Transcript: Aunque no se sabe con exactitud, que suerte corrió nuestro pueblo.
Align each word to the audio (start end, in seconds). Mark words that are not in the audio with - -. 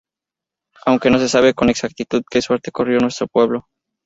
Aunque 0.87 1.11
no 1.11 1.19
se 1.19 1.29
sabe 1.29 1.53
con 1.53 1.69
exactitud, 1.69 2.23
que 2.27 2.41
suerte 2.41 2.71
corrió 2.71 2.97
nuestro 2.97 3.27
pueblo. 3.27 3.67